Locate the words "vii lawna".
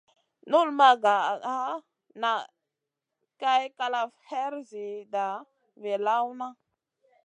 5.81-6.47